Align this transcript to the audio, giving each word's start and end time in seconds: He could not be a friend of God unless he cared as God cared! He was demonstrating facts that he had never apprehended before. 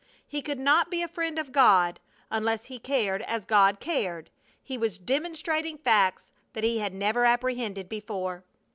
He 0.27 0.41
could 0.41 0.57
not 0.57 0.89
be 0.89 1.03
a 1.03 1.07
friend 1.07 1.37
of 1.37 1.51
God 1.51 1.99
unless 2.31 2.63
he 2.65 2.79
cared 2.79 3.21
as 3.21 3.45
God 3.45 3.79
cared! 3.79 4.31
He 4.63 4.75
was 4.75 4.97
demonstrating 4.97 5.77
facts 5.77 6.31
that 6.53 6.63
he 6.63 6.79
had 6.79 6.95
never 6.95 7.23
apprehended 7.23 7.87
before. 7.87 8.43